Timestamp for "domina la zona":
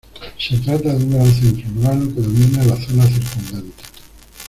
2.21-3.05